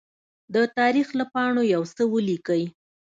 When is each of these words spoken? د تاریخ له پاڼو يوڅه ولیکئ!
د 0.53 0.55
تاریخ 0.77 1.07
له 1.19 1.25
پاڼو 1.33 1.63
يوڅه 1.73 2.03
ولیکئ! 2.13 2.63